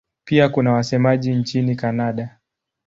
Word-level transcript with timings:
Pia 0.25 0.49
kuna 0.49 0.71
wasemaji 0.73 1.31
nchini 1.35 1.75
Kanada. 1.75 2.37